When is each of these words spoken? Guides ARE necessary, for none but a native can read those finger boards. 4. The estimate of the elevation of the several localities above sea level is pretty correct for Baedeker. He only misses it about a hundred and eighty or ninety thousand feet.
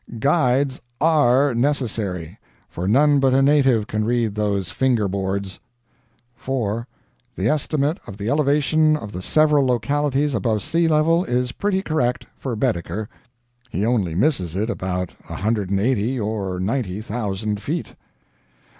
Guides 0.17 0.81
ARE 0.99 1.53
necessary, 1.53 2.39
for 2.67 2.87
none 2.87 3.19
but 3.19 3.35
a 3.35 3.41
native 3.43 3.85
can 3.85 4.03
read 4.03 4.33
those 4.33 4.71
finger 4.71 5.07
boards. 5.07 5.59
4. 6.33 6.87
The 7.35 7.47
estimate 7.47 7.99
of 8.07 8.17
the 8.17 8.27
elevation 8.27 8.97
of 8.97 9.11
the 9.11 9.21
several 9.21 9.63
localities 9.63 10.33
above 10.33 10.63
sea 10.63 10.87
level 10.87 11.23
is 11.25 11.51
pretty 11.51 11.83
correct 11.83 12.25
for 12.35 12.55
Baedeker. 12.55 13.09
He 13.69 13.85
only 13.85 14.15
misses 14.15 14.55
it 14.55 14.71
about 14.71 15.13
a 15.29 15.35
hundred 15.35 15.69
and 15.69 15.79
eighty 15.79 16.19
or 16.19 16.59
ninety 16.59 16.99
thousand 16.99 17.61
feet. 17.61 17.93